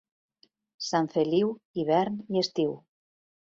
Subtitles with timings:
[0.85, 2.77] Sant Feliu, hivern i estiu.